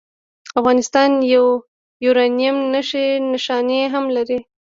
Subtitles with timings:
[0.59, 1.23] افغانستان د
[2.05, 4.39] یورانیم نښې نښانې هم لري.